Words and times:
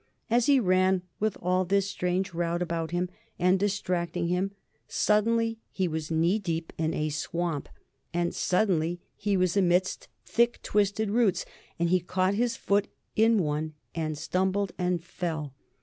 As 0.31 0.47
he 0.47 0.59
ran 0.59 1.03
with 1.19 1.37
all 1.43 1.63
this 1.63 1.87
strange 1.87 2.33
rout 2.33 2.59
about 2.63 2.89
him 2.89 3.07
and 3.37 3.59
distracting 3.59 4.29
him, 4.29 4.49
suddenly 4.87 5.59
he 5.69 5.87
was 5.87 6.09
knee 6.09 6.39
deep 6.39 6.73
in 6.75 6.91
a 6.95 7.09
swamp, 7.09 7.69
and 8.11 8.33
suddenly 8.33 8.99
he 9.15 9.37
was 9.37 9.55
amidst 9.55 10.07
thick 10.25 10.59
twisted 10.63 11.11
roots, 11.11 11.45
and 11.77 11.89
he 11.89 11.99
caught 11.99 12.33
his 12.33 12.57
foot 12.57 12.87
in 13.15 13.37
one 13.43 13.75
and 13.93 14.17
stumbled 14.17 14.71
and 14.79 15.03
fell.... 15.03 15.53